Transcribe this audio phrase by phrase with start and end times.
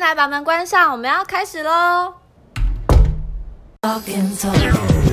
[0.00, 2.14] 进来，把门关上，我们要开始喽。
[3.82, 4.54] Talk and talk,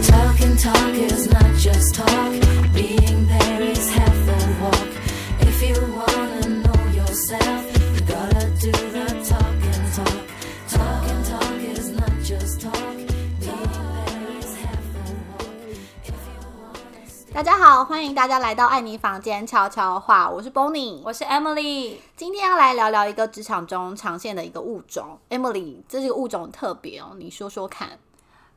[0.02, 2.97] talk and talk is not just talk.
[17.38, 25.20] 大家好，欢迎大家来到爱妮房间悄悄话，我是 Bonnie，我是 Emily，今天要来聊聊一个职场中常见的一个物种。
[25.30, 28.00] Emily，这是个物种很特别哦，你说说看。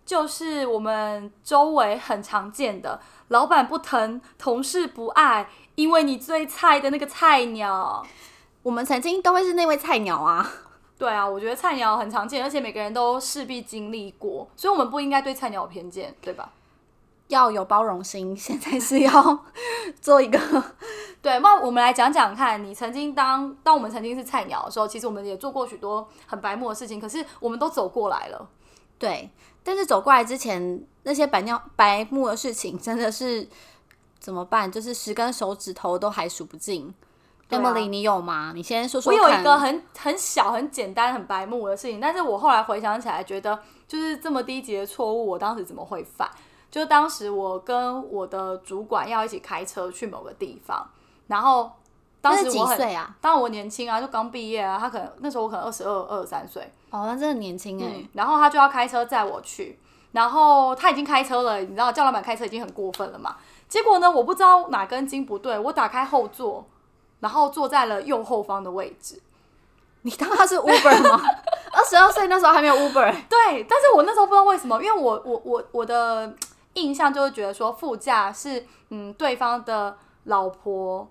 [0.06, 2.98] 就是我们周围很常见的，
[3.28, 8.02] 老板不疼，同事不爱，因为你最菜的那个菜鸟。
[8.62, 10.50] 我们曾经都会是那位菜鸟啊，
[10.96, 16.50] 对啊，我觉得菜鸟很常见，而且每个人都势必经历过，所以我们不应该对菜鸟有偏见，对吧？
[17.30, 18.36] 要有包容心。
[18.36, 19.44] 现在是要
[20.00, 20.38] 做一个，
[21.22, 28.48] 对，那我们来讲讲看，你曾经当当我们曾经是菜鸟的时候，其实我们也做过许多很白目的事情，可是我们都走过来了。
[28.98, 29.30] 对。
[29.62, 33.46] 但是走过来之前，那些白尿白目的事情，真的是
[34.18, 34.72] 怎么办？
[34.72, 36.92] 就是十根手指头都还数不尽。
[37.50, 38.52] Emily，你有吗？
[38.54, 39.18] 你先说说我。
[39.18, 46.26] 有一个很很小、很简单、很白目的事情，但是我后来回想起来，觉得就是这么低级的错误，我当时怎么会犯？
[46.70, 50.88] 就当时我跟我的主管要一起开车去某个地方，
[51.26, 51.70] 然后
[52.20, 53.16] 当时我很，岁啊？
[53.20, 59.78] 当然我年轻啊，就刚毕业啊，他可能那时候我可能二十二、二十三岁，哦，那真的年轻哎、嗯，然后他就要开车载我去，
[60.12, 63.36] 然后他已经开车了，你知道叫老板开车已经很过分了嘛？
[63.68, 66.64] 结果呢，我不知道哪根筋不对，我打开后座，
[67.20, 69.20] 然后坐在了右后方的位置。
[70.02, 71.20] 你当他是 Uber 吗？
[71.72, 76.34] 二十二岁那时候还没有 Uber，对，但是我那时候不知道为什么，因为我我我我的
[76.74, 81.08] 印象就是觉得说副驾是嗯对方的老婆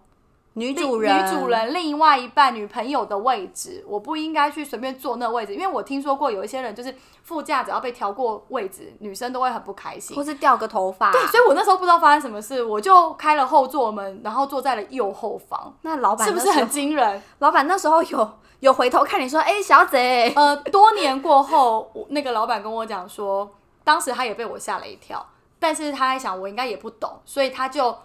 [0.53, 10.23] 女主人，女主人另外一半女朋友的位置，我不应该去随便坐那个位置，因为我听说过有一些人就是副驾只要被调过位置，女生都会很不开心或。
[10.23, 11.11] 是掉个头发。
[11.11, 16.67] 对，所以我那时候不知道发生什么事，我就开了后座门，然后坐在了右后方，那老板是不是很？
[16.67, 17.21] 惊人？
[17.39, 23.49] 老板那时候有有回头看你说，哎、小姐，呃，多年过后，我那个老板跟我讲说，
[23.83, 25.25] 当时他也被我吓了一跳，
[25.59, 27.97] 但是他在想我应该也不懂，所以他就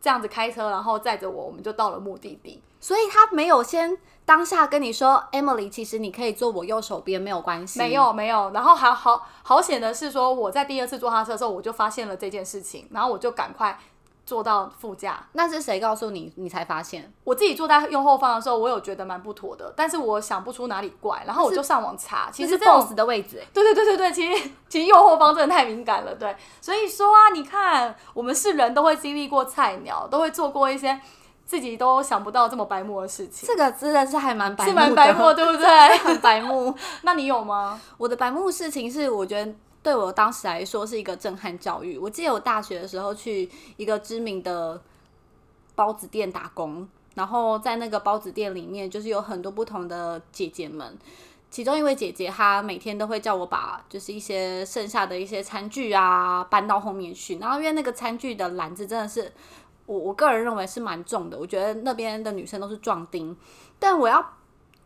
[0.00, 2.62] 这样子开车，然后载着我，我们就到了目的地。
[2.78, 7.78] 所以他没有先当下跟你说，Emily，其实你可以坐我右手边，没有关系。
[7.80, 13.76] 没，有没有，然后还好好险的是说，我在第二次坐他车的时候，我就发现了这件事情，然后我就赶快
[14.26, 15.24] 坐到副驾。
[15.32, 17.10] 那是谁告诉你，你才发现？
[17.24, 31.00] 我自己坐在右后方的时候，我有觉得蛮不妥的，但是我想不出哪里怪，然后我就上网查，其其实 boss 的位置、哎对对对对对，其实 其实右后方真的太敏感了，对，所以说啊，你看我们是人都会经历过菜鸟，都会做过一些
[31.44, 35.66] 自己都想不到这么白目的事情，这个真的是还蛮白目是，蛮白目，对不对？
[35.98, 36.74] 很白目。
[37.02, 37.80] 那你有吗？
[37.96, 39.54] 我的白目事情是，我觉得
[39.86, 41.96] 对我当时来说是一个震撼教育。
[41.96, 44.82] 我记得我大学的时候去一个知名的
[45.76, 50.98] 包子店打工，然后在那个包子店里面，就是有很多不同的姐姐们。
[51.52, 59.32] 其中一位姐姐，她每天都会叫我把就是一些剩下的一些餐具啊搬到后面去，然后因为那个餐具的篮子真的是
[59.86, 63.36] 我我个人认为是蛮重的，我觉得那边的女生都是壮丁，
[63.78, 64.32] 但我要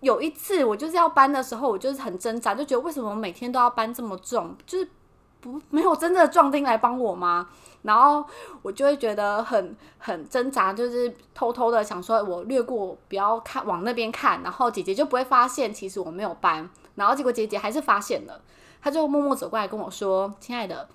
[0.00, 4.88] 有一次我就是要搬的时候，我就是很挣扎，就觉得为什么每天都要搬这么重，就是
[5.41, 7.49] 不没有真正的壮丁来帮我吗？
[7.83, 8.25] 然后
[8.62, 18.41] 我就会觉得很很挣扎，就是偷偷的想说，我略过不要看往那边看，然后姐姐就不会发现其实我没有搬，然后结果姐姐还是发现了，
[18.82, 20.88] 她就默默走过来跟我说：“亲爱的，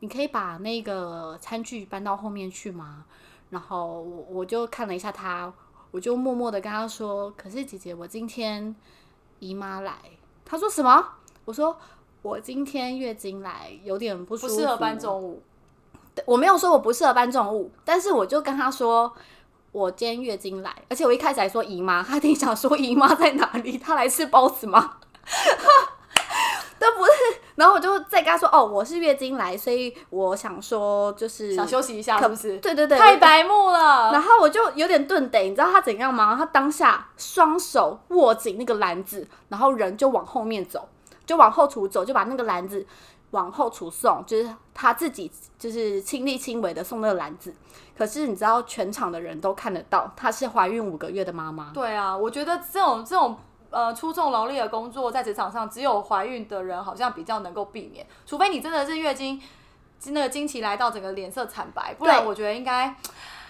[0.00, 3.04] 你可以把那个餐具搬到后面去吗？”
[3.48, 5.50] 然后我我就看了一下她，
[5.96, 8.76] 我就默默的跟他说：“可是姐姐，我今天
[9.38, 9.94] 姨妈来。”
[10.44, 11.02] 他说什么？
[11.46, 11.74] 我说
[12.20, 15.42] 我今天月经来，有点不舒服，不适合搬重物，
[16.26, 19.10] 我没有说我不适合搬重物，但是我就跟他说，
[19.72, 23.78] 我今天月经来，而且我一开始还说姨妈，他一定想说 姨妈在哪里？
[23.78, 24.98] 他来吃包子吗？
[26.78, 27.15] 都不是，
[27.56, 32.58] 然后我就再跟他说，哦，我是月经来，所以我想说就是想休息一下，可是不是？
[32.62, 34.12] 对对对，太白目了。
[34.12, 36.36] 然后我就有点顿得，你知道他怎样吗？
[36.36, 40.88] 他当下双手握紧那个篮子，然后人就往后面走，
[41.24, 42.86] 就往后厨走，就把那个篮子
[43.30, 47.54] 往后厨送，就是他自己就是亲力亲为的送那个篮子。
[47.96, 51.70] 可是你知道，全场的人都看得到，她是怀孕五个月的妈妈。
[51.72, 53.34] 对啊，我觉得这种这种
[53.76, 59.38] 呃出重劳力的工作，在职场上只有怀孕的人好像比较能够避免，除非你真的是月经
[60.06, 62.94] 那个经期来到，整个脸色惨白，不然我觉得应该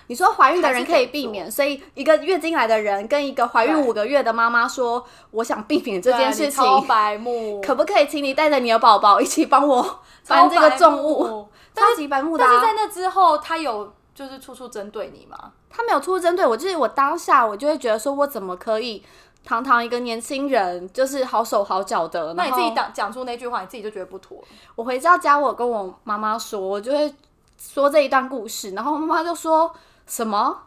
[0.08, 11.22] 你说怀孕的人可以避免，所以一个月经来的人跟一个怀孕五个月的妈妈说，我想避免这件事情，超白目， 可不可以请你带着你的宝宝一起帮我搬这个重物？
[11.22, 11.48] 物。
[11.76, 12.48] 超级白目的、啊。
[12.48, 15.52] 但是在那之后，他有就是处处针对你吗？
[15.68, 19.04] 他没有处处针对我，就是我当下我就会觉得说，我怎么可以
[19.46, 24.42] 堂堂一个年轻人，就是好手好脚的，那你自己讲讲出那句话，你自己就觉得不妥。
[24.74, 27.14] 我回到家，我跟我妈妈说，我就会
[27.56, 29.72] 说这一段故事，然后我妈妈就说
[30.06, 30.62] 什么？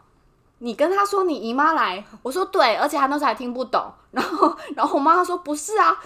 [0.62, 5.98] 你跟她说你姨妈来，我说对，而且她那时候还听不懂，然后然后我妈说不是啊，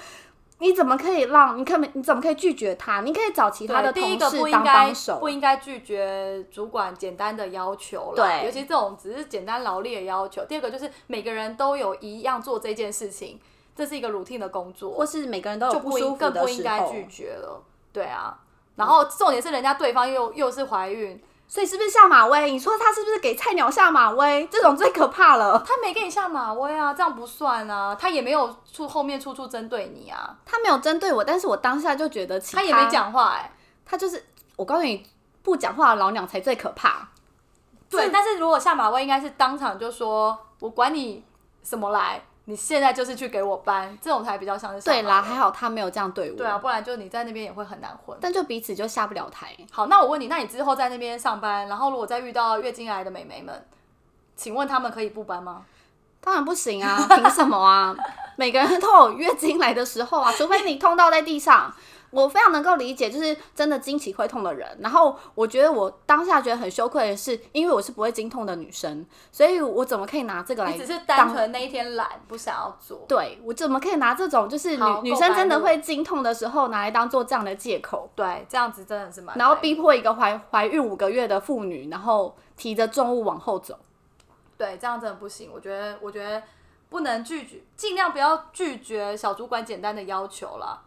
[0.59, 3.01] 你怎么可以让你可你怎么可以拒绝他？
[3.01, 10.45] 你可以找其他的，第一同事当帮手不，应该拒绝主管简单的要求了，对尤其这种只是简单劳力的要求。
[10.45, 13.39] 第二个就是每个人都有一样做这件事情，
[13.75, 17.61] 这是一个 routine 的工作，或是每个人都有就不舒服更不应该拒绝了。
[17.93, 18.39] 对啊，
[18.77, 22.51] 然后重点是人家对方又又是怀孕，所以是不是下马威？
[22.51, 24.47] 你说他是不是给菜鸟下马威？
[24.51, 25.63] 这种最可怕了。
[25.65, 33.53] 他没给你下马威啊，这样不算啊，他也没有处后面处处针对你啊，他没有针对我，但是我当下就觉得其他也没，讲话哎、
[33.85, 34.25] 他就是
[34.57, 35.07] 我告诉你，
[35.43, 37.09] 不讲话的老鸟才最可怕。
[37.89, 41.25] 对，但是如果下马威应该是当场就说，我管你
[41.63, 46.37] 什么来，你现在就是去给我搬，这种才比较像是对啦，还好他没有这样对我。
[46.37, 48.19] 对啊，，不然就你在那边也会很难混。
[48.21, 49.57] 但就彼此就下不了台。
[49.71, 53.67] 好，那我问你，那你之后在那边上班，然后如果再遇到月经来的美眉们，
[54.37, 55.63] 请问他们可以不搬吗？
[56.21, 57.97] 当然不行啊，凭什么啊？
[58.37, 61.75] 每个人都有月经来的时候啊，除非你痛到在地上。
[62.15, 64.79] 我非常能够理解，就是真的经期会痛的人。
[64.81, 73.05] 然后我觉得我当下觉得很羞愧的是，因为我是不会经痛的女生，所以我怎么可以拿这个来你只是当单纯那一天懒，不想要做。
[73.09, 79.37] 对我怎么可以拿这种就是女女生真的会经痛的时候拿来当做这样的借口，对，这样子真的是蛮。
[79.37, 83.79] 然后逼迫一个怀怀孕五个月的妇女，然后提着重物往后走。
[84.57, 85.51] 对，这样真的不行。
[85.53, 86.41] 我觉得，我觉得
[86.89, 90.81] 不能拒绝，尽量不要拒绝小主管简单的要求啦。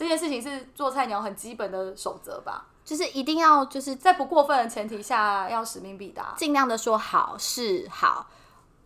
[0.00, 8.26] 这件事情是做菜鸟很基本的守则吧，就是一定要就是在不过分的前提下，要使命必达，尽量的说好是好，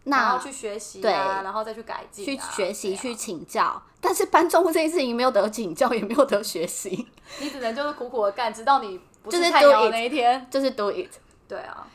[0.02, 3.80] 那然后去学习对啊，然后再去改进、去啊，学习、对啊去请教。
[4.00, 7.08] 但是搬重物这件事情没有得请教，也没有得学习，
[7.38, 10.48] 你只能就是苦苦的干，直到你不就是是菜 do 鸟的 it 那一天。
[10.50, 11.12] 就是 do it。
[11.46, 11.86] 对啊，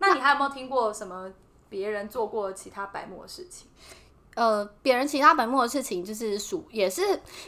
[0.00, 1.30] 那你还有没有听过什么
[1.68, 3.68] 别人做过其他白目的事情？
[4.34, 7.02] 呃，别人其他白目的事情，就是属也是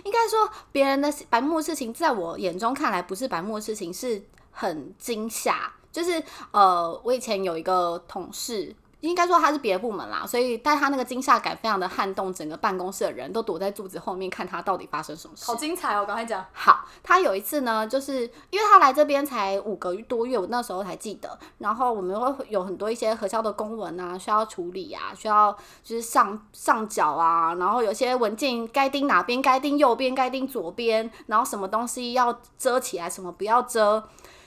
[0.04, 5.72] 应该说别人的白目的事情，在我眼中看来不是白目的事情，是很惊吓。
[5.92, 8.74] 就是呃，我以前有一个同事，
[9.06, 15.55] 应该说他是别的部门啦，所以但他那个惊吓感非常的撼动整个办公室的人，都躲在柱子后面看他到底发生什么事好。
[15.55, 16.05] 精彩哦！
[16.05, 16.44] 赶快讲。
[16.53, 21.38] 好，他有一次呢，就是因为他来这边才五个多月，我那时候才记得。
[21.58, 34.03] 然后我们会有很多一些核销的公文啊，需要处理啊，需要就是上上缴啊，然后有些文件该钉哪边，该钉右边，该钉左边，然后什么东西要遮起来，什么不要遮，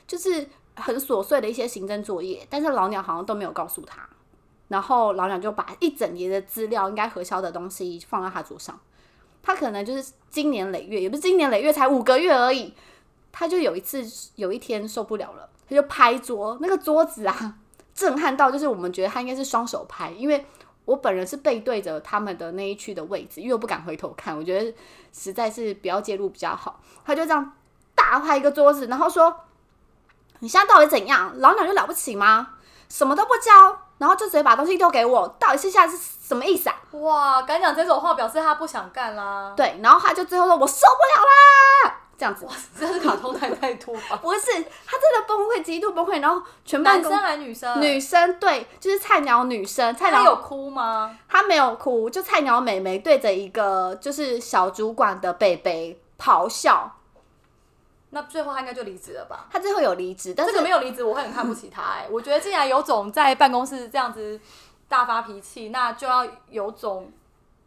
[0.07, 2.45] 就是很琐碎的一些行政作业。
[2.49, 4.08] 但是老鸟好像都没有告诉他，
[4.69, 8.79] 然后老鸟就把一整叠的资料应该核销的东西放在他桌上。
[9.43, 12.73] 他可能就是经年累月，也不是经年累月，才五个月而已。
[13.31, 14.03] 他就有一次
[14.35, 17.55] 有一天受不了了，他就拍桌，那个桌子啊，
[17.93, 20.45] 震撼到就是我们觉得他应该是双手拍，因为
[20.85, 24.73] 我本人是背对着他们的那一区的位置，因为我不敢回头看，我觉得
[25.13, 26.81] 实在是不要介入比较好。
[27.05, 27.53] 他就这样
[27.95, 29.41] 大拍一个桌子，然后说
[30.39, 31.31] ：“你现在到底怎样？
[31.37, 32.55] 老鸟就了不起吗？
[32.89, 39.53] 什么都不教，然后就直接把东西丢给我，到底是现在是什么意思啊？”哇，敢讲这种话，表示他不想干啦。
[39.55, 42.45] 对，然后他就最后说：“我受不了啦！”这样子，
[42.77, 44.19] 这是卡通太太多吧？
[44.21, 47.81] 不是他真的崩溃，极度崩溃，然后全班男生还女生？
[47.81, 51.15] 女生对，就是菜鸟女生，菜鸟有哭吗？
[51.29, 56.91] 她没有哭，就菜鸟美眉对着一个就是小主管的北北咆哮，
[58.11, 59.47] 那最后他应该就离职了吧？
[59.51, 64.39] 他最后有离职，但这是个没有离职，我会很看不起他哎、 我觉得既然有种在办公室这样子
[64.87, 67.11] 大发脾气，那就要有种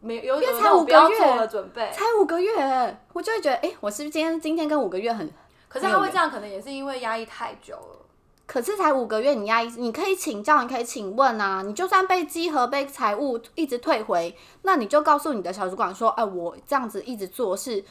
[0.01, 1.89] 没有才五个种不要月做的准备。
[1.91, 5.31] 才五个月，我就会觉得，哎、我是不是今天今天跟五个月很？
[5.69, 7.99] 可是他会这样，可能也是因为压抑太久了。
[8.45, 17.83] 可是才五个月，你压抑，你可以请教，你可以请问啊，你就算被稽核、被财务一直退回，那你就告诉你的小主管说，哎、我这样子一直做是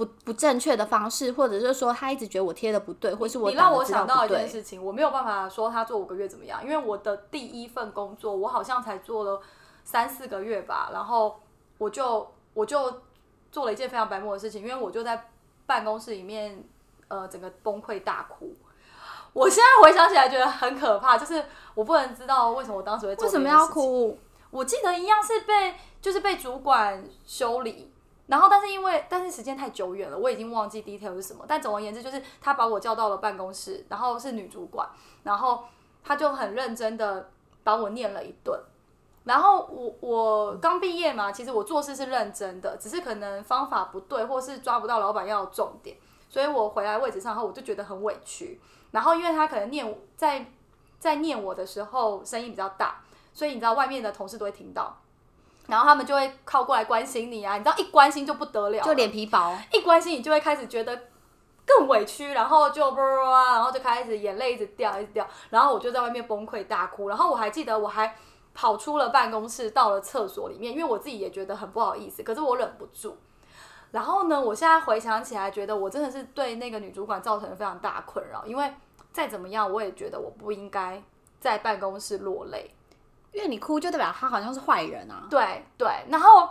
[0.00, 4.48] 不不正确的方式，或者是说他一直觉得我贴的不对，或是我你让我想到一件。
[4.48, 9.42] 事情，我没有办法说他做五个月怎么样，因为我的第一份工作，我好像才做了
[9.84, 11.38] 三四个月吧，然后
[11.76, 13.02] 我就我就
[13.52, 15.28] 做了一件非常白目的事情，因为我就在
[15.66, 16.64] 办公室里面，
[17.08, 18.56] 呃，整个崩溃大哭。
[19.34, 23.66] 我现在回想起来觉得很可怕，就是我不能知道为什么我当时会做为什么要？
[23.66, 24.18] 哭？
[24.50, 27.92] 我记得一样是被就是被主管修理，
[28.30, 31.44] 然后但是因为但是时间太久远了，我已经忘记 detail 是什么。
[31.48, 34.88] 但总而言之，就是他把我叫到了办公室，然后是女主管，
[35.24, 35.64] 然后
[36.04, 37.28] 他就很认真的
[37.64, 38.56] 把我念了一顿。
[39.24, 45.96] 然后我我刚毕业嘛，其实我做事是认真的，只是可能方法不对，或是抓不到老板要的重点，
[46.28, 48.60] 所以我回来位置上后，我就觉得很委屈。
[48.92, 50.46] 然后因为他可能念在
[51.00, 53.02] 在念我的时候声音比较大，
[53.34, 54.96] 所以你知道外面的同事都会听到，
[55.66, 61.00] 然后他们就会靠过来关心你啊，你知道一关心就不得了了，就脸皮薄，一关心你就会开始觉得
[61.64, 68.16] 更委屈，然后就啵啊，然后就开始眼泪一直掉，一直掉，然后我就在外面崩溃大哭，然后我还记得我还
[68.52, 73.16] 跑出了办公室，到了厕所里面，因为我自己也觉得很不好意思，可是我忍不住。
[73.92, 78.72] 然后呢，我现在回想起来，觉得我真的是对那个女主管造成了非常大的困扰，因为
[79.12, 81.02] 再怎么样，我也觉得我不应该
[81.38, 82.74] 在办公室落泪。
[83.32, 85.26] 因为你哭就代表他好像是坏人啊。
[85.30, 86.48] 对对，然后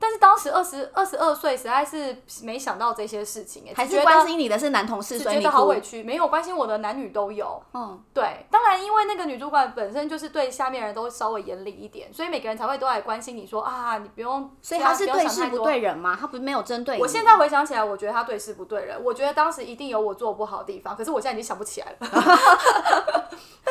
[0.00, 7.60] 但是当时二十二十二岁，实在是没想到这些事情，哎，还是关心你的是男同事，所以你觉得好委屈，没有关心我的男女都有。
[7.74, 17.02] 嗯，对，当然因为那个女主管本身就是对下面人都稍微严厉一点，所以每个人才会都来关心你说啊，你不用，所以他是对事不对人吗，他不是没有针对你。
[17.02, 19.02] 我现在回想起来，我觉得他对事不对人。
[19.02, 23.28] 我觉得当时一定有我做不好的地方，可是我现在已经想不起来了。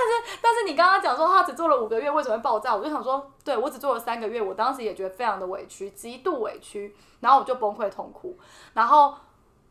[0.08, 2.76] 但是，但是你刚刚讲说他只做了五个月，为什么会爆炸？
[2.76, 8.38] 我就想说，对我只做了三个月，我当时也觉得非常的委屈，极度委屈，然后我就崩溃痛哭。
[8.74, 9.16] 然后，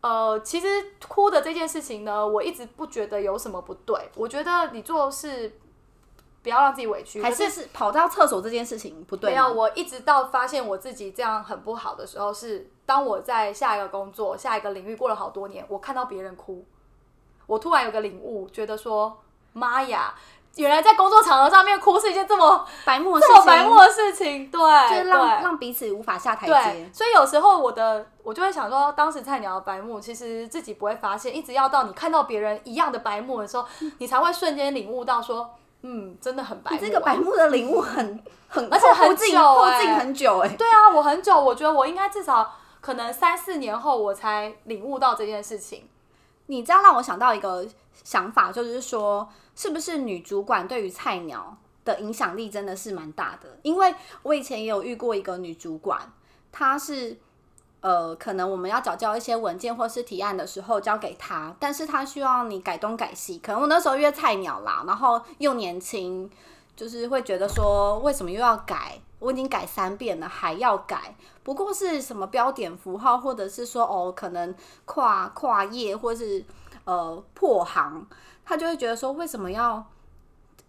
[0.02, 0.66] 呃，其实
[1.08, 4.10] 哭的这件事情呢，我一直不觉得有什么不对。
[4.16, 5.58] 我觉得你做事
[6.42, 9.30] 不要让自己委屈，还是是跑到厕所这件事情不对。
[9.30, 16.64] 没有，我一直到发现我自己这样很不好的时候，是当我在下一个工作、下一个领域过了好多年，我看到别人哭，
[17.46, 19.18] 我突然有个领悟，觉得说，
[19.56, 20.14] 妈呀，
[20.56, 24.60] 原来在工作场合上面哭是一件这么白目的事这么情，白目的事情，对，
[24.90, 26.90] 就是让对让彼此无法下台阶，。
[26.92, 33.64] 所以有时候我的我就会想说，当时菜鸟的白目，其实自己不会发现，一直要到你看到别人一样的白目的时候，
[33.98, 35.48] 你才会瞬间领悟到说，
[35.80, 36.78] 嗯，真的很白目、啊。
[36.78, 45.88] 你这个白目的领悟很很，而且很后劲久后欸劲很久哎、对啊，我很久，我觉得我应该至少可能三四年后我才领悟到这件事情。
[46.46, 47.66] 你这样让我想到一个
[48.04, 53.58] 想法，就是说，是不是女主管对于菜鸟的影响力真的是蛮大的？
[53.62, 56.12] 因为我以前也有遇过一个女主管，
[56.52, 57.16] 她是
[57.80, 66.28] 呃，可能我们要缴交一些文件或是提案的时候交给她，但是她需要你改东改西，可能我那时候约菜鸟啦，然后又年轻，
[66.74, 69.00] 就是会觉得说，为什么又要改？
[69.18, 71.16] 我已经改三遍了，还要改？
[71.42, 74.54] 不过是什么标点符号，或者是说哦，可能
[74.84, 76.44] 跨跨页，或是
[76.84, 78.06] 呃破行，
[78.44, 79.84] 他就会觉得说，为什么要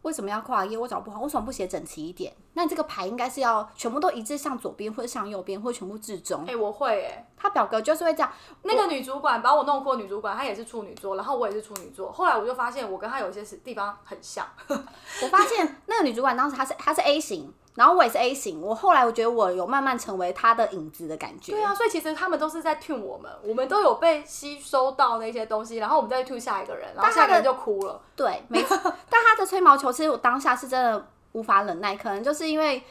[0.03, 0.77] 为什么要跨页？
[0.77, 2.33] 我找不好，为什么不写整齐一点？
[2.53, 6.55] 那你这个牌应该是要全部都一致向左边，或者向右边，或者全部至中哎、。
[6.55, 8.31] 我会哎、他表格就是会这样，
[8.63, 12.11] 那个女主管把我弄过，女主管她也是处女座，然后我也是处女座。
[12.11, 14.47] 后来我就发现我跟她有一些地方很像。
[14.69, 18.59] 我发现那个女主管当时她是她是 A 型，然后我也是 A 型。
[18.59, 21.51] 我后来我觉得我有慢慢成为他的影子的感觉。
[21.51, 28.01] 对啊，所以其实他们都是在 tune 我们，我们都有被吸收到那些东西，然后我们再 tune 下一个人，然后下一个人就哭了。
[28.15, 28.75] 对，没错。
[29.07, 32.83] 但他的吹毛求疵，我当下是真的无法忍耐，可能就是因为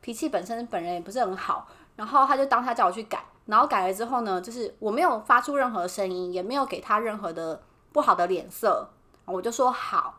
[0.00, 1.66] 脾气本身本人也不是很好，
[1.96, 7.62] 然后他就当下叫我去改，然后改了之后呢，就是我没有发出任何声音，也没有给他任何的
[7.92, 8.88] 不好的脸色，
[9.26, 10.14] 我就说好。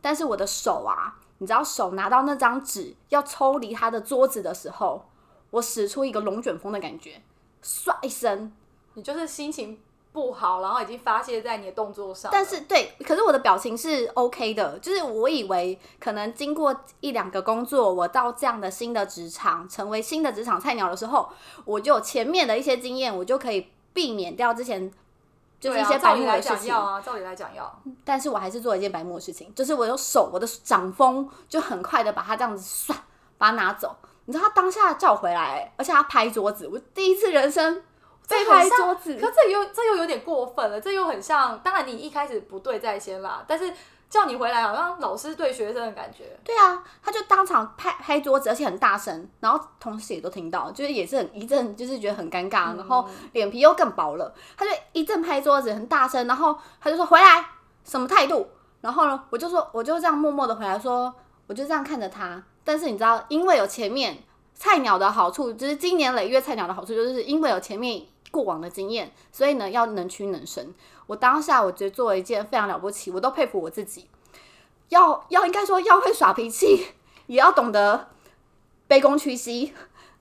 [0.00, 5.04] 但是我的手啊，你知道手拿到那张纸要抽离他的桌子的时候，
[5.50, 7.20] 我使出一个龙卷风的感觉，
[7.60, 8.52] 唰一声，
[8.94, 9.80] 你就是心情
[10.12, 12.30] 不好，然后已经发泄在你的动作上。
[12.32, 21.28] 但是对，可是我的表情是 OK 的，就是我以为可能经过一两个工作，我到这样的新的职场，成为新的职场菜鸟的时候，
[21.64, 24.88] 我就有前面的一些经验，我就可以避免掉之前
[25.62, 26.66] 就是一些白目的事情。
[26.66, 27.82] 讲要啊，照理来讲要。
[28.04, 32.96] 但是我还是做了一件白目的事情，就是我用手，我的掌风就很快的把它这样子唰
[33.38, 33.94] 把它拿走。
[34.24, 37.82] 你知道他当下叫我回来、欸而且他拍桌子，我第一次人生
[38.28, 39.14] 被拍桌子。
[39.16, 41.58] 可这又这又有点过分了，这又很像。
[41.60, 43.72] 当然你一开始不对在先啦，但是
[44.12, 46.38] 叫你回来，好像老师对学生的感觉。
[46.44, 54.34] 对啊，他就当场拍拍桌子，而且很大声，然后同事也都听到，就是也是很一阵，就是觉得很尴尬，然后脸皮又更薄了。
[54.54, 57.42] 他就一阵拍桌子，很大声，然后他就说回来，
[57.84, 58.46] 什么态度？
[58.82, 61.14] 然后呢，我就说我就这样默默的回来说，
[61.46, 62.42] 我就这样看着他。
[62.62, 64.18] 但是你知道，因为有前面
[64.54, 70.74] 菜鸟的好处，就是经年累月菜鸟的好处，就是因为有前面过往的经验，所以呢要能屈能伸。
[71.06, 74.08] 我当下我觉得做了一件非常了不起，我都佩服我自己。
[74.88, 76.88] 要要应该说要会耍脾气，
[77.28, 78.08] 也要懂得
[78.88, 79.72] 卑躬屈膝。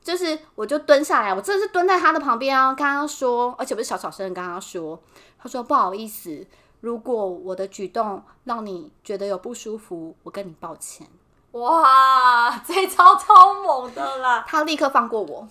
[0.04, 5.00] 就是我就蹲下来，我真的是蹲在他的旁边啊，跟他说，而且不是小小声的跟他说，
[5.38, 6.48] 他说不好意思，
[6.80, 11.08] 如果我的举动让你觉得有不舒服，我跟你抱歉。
[11.52, 14.44] 哇，这招超猛的啦！
[14.48, 15.48] 他立刻放过我，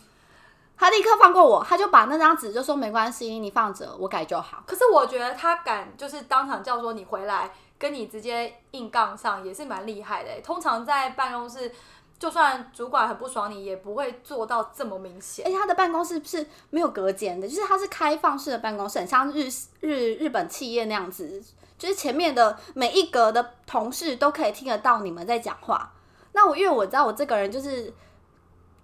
[0.81, 4.65] 他立刻放过我，他就把那张纸就说没关系，你放着，我改就好。
[4.67, 10.41] 可是我觉得他敢就是当场叫说你回来，跟你直接硬杠上，也是蛮厉害的欸。
[10.41, 11.71] 通常在办公室，
[12.19, 15.53] 就算主管很不爽你，也不会做到这么明显而。
[15.53, 21.45] 且他的办公室是没有隔间的，就是它是开放式的办公室，很像日日日本企业那样子，
[21.77, 25.93] 就是前面的每一格的同事都可以听得到你们在讲话。
[26.33, 27.93] 那我因为我知道我这个人就是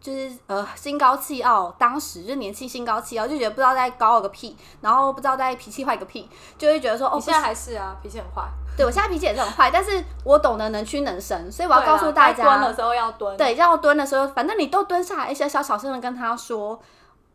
[0.00, 8.49] 就是呃心高气傲，当时就年轻心高气傲，就觉得不知道在高傲个屁，然后不知道在脾气坏个屁，就会觉得说哦，现在还是啊，脾气很坏。
[8.76, 13.37] 对我现在脾气也是很坏，但是我懂得能屈能伸，所以我要告诉大对啦该蹲的，时候要蹲。
[13.37, 16.79] 对，要蹲的时候，反正你都蹲下来，一些小小声的跟他说，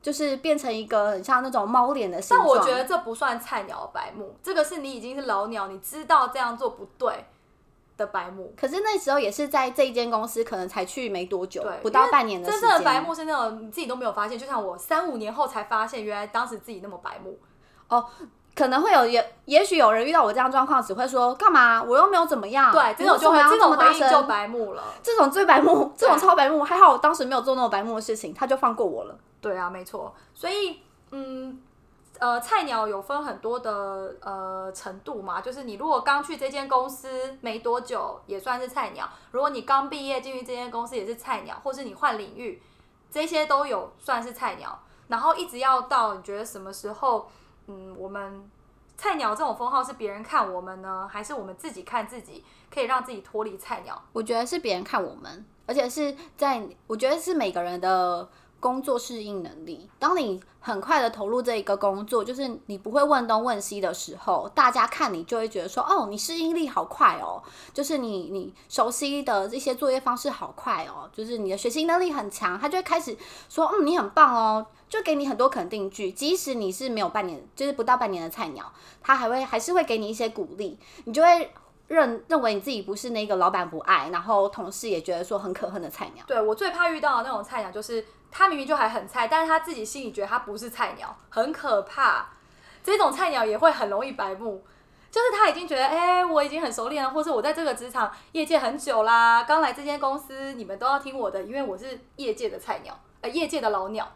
[0.03, 2.47] 就是变成一个很像那种猫脸的形状。
[2.47, 7.25] 但我觉得这不算菜鸟白目，这个是你已经是老鸟，你知道这样做不对
[8.01, 8.53] 的白目。
[8.59, 13.03] 可是那时候也是在这一间公司，可能才去没多久，，不到半年的时间真正的白间。
[13.03, 17.39] 目是那种你自己都没有发现，就像我三五年后才发现，原来当时自己那么白目。
[18.53, 21.81] 可能会有也也许有人遇到我这样状况，只会说干嘛？
[21.81, 22.69] 我又没有怎么样。
[22.69, 24.23] 对，这种就会这种回应就？
[24.23, 24.83] 白目了。
[25.01, 26.61] 这种最白目，这种超白目。
[26.61, 29.15] 还好我当时没有做那种白目的事情，他就放过我了。
[29.39, 30.13] 对啊，没错。
[30.33, 30.81] 所以，
[31.11, 31.61] 嗯，
[32.21, 42.61] 呃，菜鸟有分很多的呃程度嘛，就是你如果刚去这间公司没多久，也算是菜鸟；如果你刚毕业进去这间公司，也是菜鸟，或是你换领域，
[43.09, 44.79] 这些都有算是菜鸟。
[45.07, 47.27] 然后一直要到你觉得什么时候，
[47.65, 48.47] 嗯，我们
[48.95, 53.99] 菜鸟这种封号是别人看我们呢，还是我们自己看自己，可以让自己脱离菜鸟？
[54.13, 58.29] 我觉得是别人看我们，而且是在我觉得是每个人的
[58.61, 59.89] 工作适应能力。
[59.99, 73.17] 当你很快的投入这一个工作，就是你不会问东问西的时候，大家看你就会觉得说，哦，你适应力好快哦，就是你你熟悉的这些作业方式好快哦，就是你的学习能力很强，他就会开始
[73.49, 74.65] 说，嗯，你很棒哦。
[74.87, 78.69] 就给你很多肯定句，即使你是没有半年，就是不到半年的菜鸟，
[79.01, 81.49] 他还会还是会给你一些鼓励，你就会
[81.91, 86.23] 认认为你自己不是那个老板不爱，然后同事也觉得说很可恨的菜鸟。
[86.25, 92.29] 对我最怕遇到的那种菜鸟，就是他明明就还很菜，但是他自己心里觉得他不是菜鸟，很可怕。
[92.81, 94.63] 这种菜鸟也会很容易白目，
[95.11, 104.09] 就是他已经觉得，哎、我已经很熟练了，或是我在这个职场业界很久啦，刚来这间公司，你们都要听我的，因为我是业界的菜鸟，呃，业界的老鸟。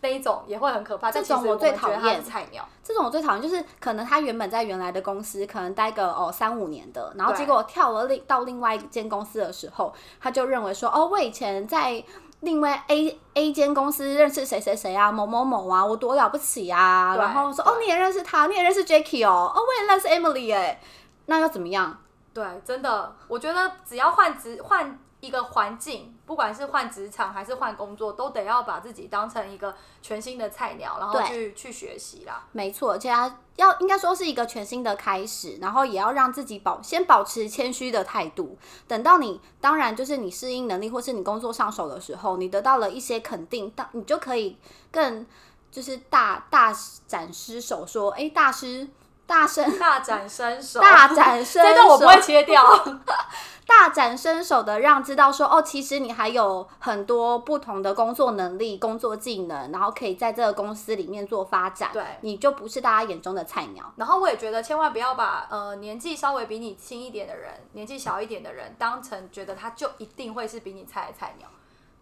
[0.00, 2.66] 那一种也会很可怕，但这种我最讨厌菜鸟。
[2.84, 12.02] 这种我最讨厌，就是可能他原本在原来的公司可能待个哦三五年的，然后对结果跳了另到另外一间公司的时候，他就认为说哦，我以前在
[12.40, 20.80] 另外 A A 间公司认识谁谁谁啊，某某某啊，我多了不起啊，然后说哦你也认识他，你也认识 Jacky 哦，哦我也认识 Emily 哎，
[21.26, 21.98] 那又怎么样？
[22.32, 32.44] 对，真的，我觉得只要换职换一个环境，不管是换职场还是换工作，都得要把自己当成一个全新的菜鸟，然后去去学习啦。
[32.52, 38.58] 没错，而且他要应该说是一个全新的开始，然后也要让自己保先保持谦虚的态度。
[38.86, 44.58] 等到你当然就是你适应能力或是你工作上手的时候，你得到了一些肯定，当你就可以
[44.92, 45.26] 更
[45.70, 46.74] 就是大大
[47.06, 48.86] 展失手，说哎、大师
[49.28, 52.64] 大声大展身手，大展身手，这段我不会切掉。
[53.66, 61.90] 大展身手的让知道说哦，其实你还有很多不同的工作能力、工作技能，然后可以在这个公司里面做发展。
[61.92, 63.92] 对你就不是大家眼中的菜鸟。
[63.96, 71.46] 然后我也觉得，千万不要把呃年纪稍微比你轻一点的人，年纪小一点的人，当成觉得他就一定会是比你菜的菜鸟。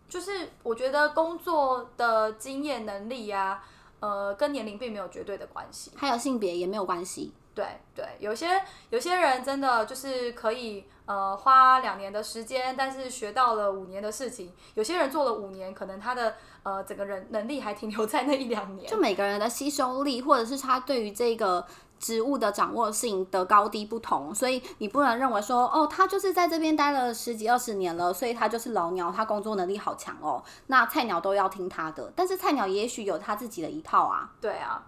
[0.09, 3.61] 就是我觉得工作的经验能力呀、
[4.01, 5.91] 呃，跟年龄并没有绝对的关系。
[5.97, 7.33] 还有性别也没有关系。
[7.57, 14.53] 对对，有些有些人真的就是可以呃花两年的时间，但是学到了五年的事情。
[14.75, 18.87] 有些人做了五年，可能他的呃整个人能力还停留在那一两年。
[18.87, 21.67] 就每个人的吸收力，或者是他对于这个
[21.99, 30.45] 植物的掌握性的高低不同，所以你不能认为说，哦，他就是在这边待了十几二十年了，所以他就是老鸟，他工作能力好强哦。
[30.67, 34.31] 那菜鸟都要听他的，但是菜鸟也许有他自己的一套啊。
[34.43, 34.85] 对啊，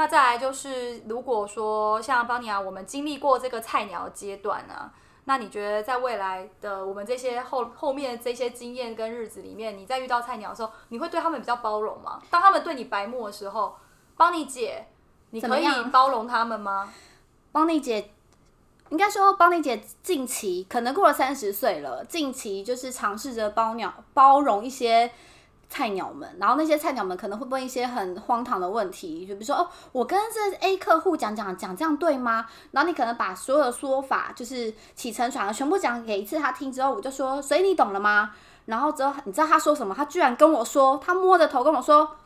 [0.00, 4.90] 那再来就是，如果说像邦尼啊，我们经历过这个菜鸟阶段呢、
[5.24, 12.18] 那你觉得在未来的我们这些后后面这些经验跟日子里面，你在遇到菜鸟的时候，你会对他们比较包容吗？
[12.30, 13.76] 当他们对你白目的时候，
[14.16, 14.86] 邦尼姐，
[15.32, 16.90] 你可以包容他们吗？
[17.52, 18.10] 邦尼姐，
[18.88, 25.12] 应该说邦妮姐近期可能过了三十岁了，近期就是尝试着包鸟包容一些
[25.70, 32.44] 菜鸟们，然后那些菜鸟们可能会问一些很荒唐的问题，就比如说哦，我跟这 A 客户讲讲讲这样对吗？
[32.72, 38.32] 然后你可能把所有的说法就是起承转合全部讲给一次他听之后，我就说，所以你懂了吗？
[38.66, 39.94] 然后之后你知道他说什么？
[39.94, 42.16] 他居然跟我说，他摸着头跟我说，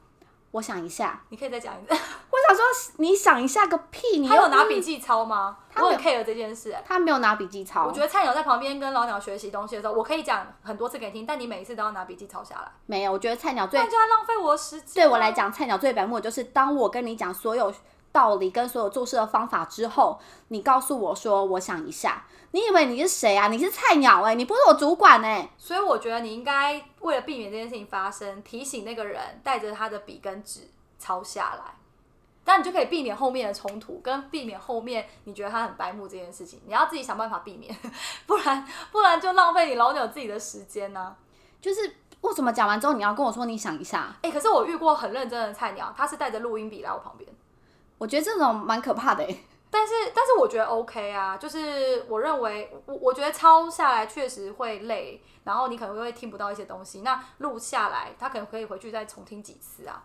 [0.52, 1.20] 我想一下。
[1.28, 1.94] 你可以再讲一次。
[2.48, 4.18] 我想说，你想一下个屁！
[4.18, 5.56] 你他有拿笔记抄吗？
[5.76, 6.82] 我很他没有 care 这件事、欸。
[6.86, 7.86] 他没有拿笔记抄。
[7.86, 13.88] 我觉得菜鸟在旁边跟老鸟学习东西的时候，我可以讲很多次给你听，但你每一次都要拿笔记抄下来，没有，我觉得菜鸟最浪
[14.26, 15.04] 费我的时间。
[15.04, 17.72] 对我来，讲，菜鸟最白目就是当我跟你讲所有
[18.12, 23.48] 道理跟所有做事的方法之后，你告诉我说我想一下，你以为你是谁啊？
[23.48, 31.74] 你是菜鸟哎、你不是我主管哎、所以我觉得你应该为了避免这件事情发生，提醒那个人带着他的笔跟纸抄下来。
[32.44, 37.74] 但你就可以避免后面的冲突，跟避免后面你觉得他很白目这件事情，你要自己想办法避免，
[38.26, 41.16] 不然不然就浪费你老鸟自己的时间呢、
[41.60, 44.14] 就是为什么讲完之后你要跟我说你想一下？
[44.22, 47.28] 哎、可是我遇过很认真的菜鸟，他是带着录音笔来我旁边，
[47.98, 49.36] 我觉得这种蛮可怕的哎、
[49.70, 60.02] 但是但是我觉得 OK 啊，就是我认为我我觉得抄下来确实会累，然后你可能会听不到一些东西，那录下来他可能可以回去再重听几次啊。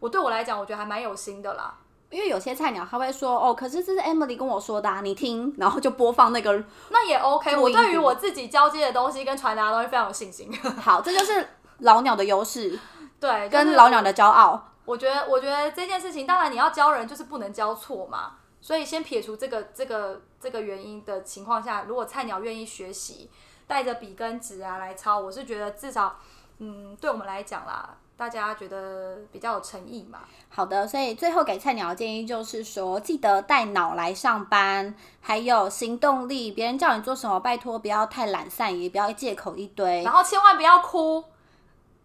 [0.00, 1.72] 我对我来讲，我觉得还蛮有心的啦。
[2.10, 10.52] 因为有些菜鸟他会说哦，可是这是 Emily 跟我说的、啊，你听，然后就播放那个那也 OK，我对于我自己交接的东西跟传达的东西非常有信心。
[10.82, 12.76] 好，这就是老鸟的优势
[13.20, 14.72] 对，跟就是老鸟的骄傲。
[14.86, 18.32] 我觉得，我觉得这件事情，当然你要教人就是不能教错嘛。
[18.60, 23.30] 所以先撇除这个这个这个原因的情况下，如果菜鸟愿意学习，
[23.68, 26.16] 带着笔跟纸啊来抄，我是觉得至少，
[26.58, 30.18] 嗯，对我们来讲啦，大家觉得比较有诚意嘛。
[30.50, 36.52] 好的，所以最后给菜鸟的建议就是说，记得带脑来上班，还有行动力。
[36.52, 40.12] 别人叫你做什么，拜托不要太懒散，也不要借口一堆然。
[40.12, 41.24] 后千万不要哭，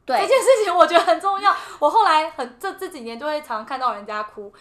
[0.05, 1.53] 对这，件事情我觉得很重要。
[1.79, 4.53] 我后来很这这几年就会常常看到人家哭，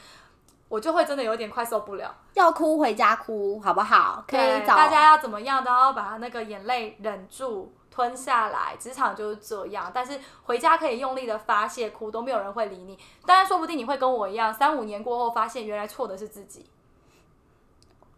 [0.68, 2.12] 我就会真的有点快受不了。
[2.32, 4.24] 要哭回家哭，好不好？
[4.26, 7.72] 可以，找大家要怎么样都要把那个眼泪忍住。
[7.94, 9.88] 吞下来，职场就是这样。
[9.94, 12.98] 但是回家可以用力的发泄，哭都没有人会理你。
[13.24, 16.66] 当然，说不定你会跟我一样，三五年过后发现原来错的是自己。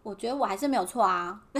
[0.02, 1.40] 我觉得我还是没有错啊。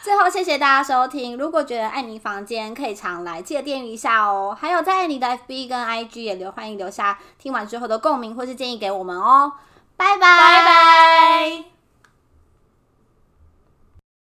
[0.00, 1.36] 最后，谢谢大家收听。
[1.36, 4.56] 如果觉得爱你房间可以常来，记得订阅一下哦。
[4.58, 9.52] 还有在爱你的 FB 跟 IG 也留，欢迎留下听完之后的共鸣或是建议给我们哦。
[9.96, 11.77] 拜拜，拜拜。